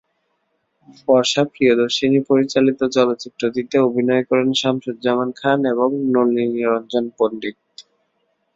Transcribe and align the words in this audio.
বর্ষা 1.07 1.41
প্রিয়দর্শিনী 1.51 2.19
পরিচালিত 2.29 2.79
চলচ্চিত্রটিতে 2.95 3.75
অভিনয় 3.87 4.23
করেন 4.29 4.49
শামসুজ্জামান 4.53 5.29
খান 5.35 5.59
এবং 5.73 5.89
নলিনীরঞ্জন 6.13 7.05
পণ্ডিত। 7.17 7.57